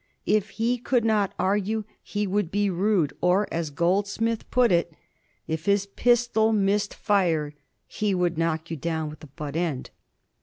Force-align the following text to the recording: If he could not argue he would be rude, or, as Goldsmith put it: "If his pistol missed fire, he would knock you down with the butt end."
If 0.25 0.49
he 0.57 0.79
could 0.79 1.05
not 1.05 1.31
argue 1.37 1.83
he 2.01 2.25
would 2.25 2.49
be 2.49 2.71
rude, 2.71 3.13
or, 3.21 3.47
as 3.51 3.69
Goldsmith 3.69 4.49
put 4.49 4.71
it: 4.71 4.95
"If 5.47 5.67
his 5.67 5.85
pistol 5.85 6.51
missed 6.51 6.95
fire, 6.95 7.53
he 7.85 8.15
would 8.15 8.35
knock 8.35 8.71
you 8.71 8.77
down 8.77 9.11
with 9.11 9.19
the 9.19 9.27
butt 9.27 9.55
end." 9.55 9.91